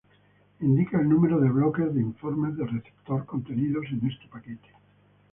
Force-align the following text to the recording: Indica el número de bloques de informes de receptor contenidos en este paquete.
Indica 0.61 0.99
el 0.99 1.07
número 1.07 1.39
de 1.39 1.51
bloques 1.51 1.93
de 1.93 2.01
informes 2.01 2.57
de 2.57 2.65
receptor 2.65 3.23
contenidos 3.27 3.85
en 3.91 4.09
este 4.11 4.27
paquete. 4.29 4.69